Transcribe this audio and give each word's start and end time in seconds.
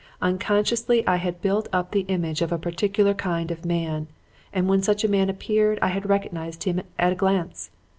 Unconsciously 0.19 1.05
I 1.05 1.17
had 1.17 1.43
built 1.43 1.67
up 1.71 1.91
the 1.91 2.05
image 2.09 2.41
of 2.41 2.51
a 2.51 2.57
particular 2.57 3.13
kind 3.13 3.51
of 3.51 3.63
man, 3.63 4.07
and 4.51 4.67
when 4.67 4.81
such 4.81 5.03
a 5.03 5.07
man 5.07 5.29
appeared 5.29 5.77
I 5.79 5.89
had 5.89 6.09
recognized 6.09 6.63
him 6.63 6.81
at 6.97 7.11
a 7.11 7.15
glance. 7.15 7.69